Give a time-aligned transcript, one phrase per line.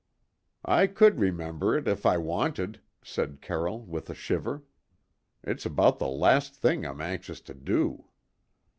[0.65, 4.63] "I could remember it, if I wanted," said Carroll with a shiver.
[5.43, 8.05] "It's about the last thing I'm anxious to do."